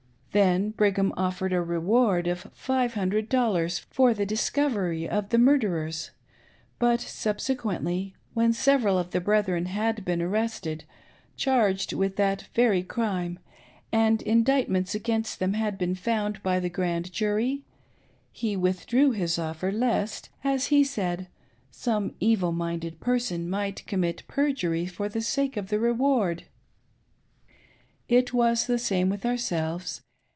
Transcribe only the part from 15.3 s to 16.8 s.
them had been foynd by the